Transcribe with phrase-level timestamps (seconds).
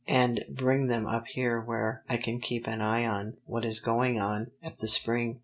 [0.07, 4.19] "And bring them up here where I can keep an eye on what is going
[4.19, 5.39] on at the spring.